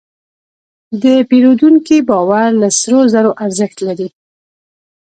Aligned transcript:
د 1.03 1.05
پیرودونکي 1.29 1.97
باور 2.09 2.47
له 2.61 2.69
سرو 2.79 2.99
زرو 3.13 3.31
ارزښت 3.45 3.77
لري. 3.87 4.07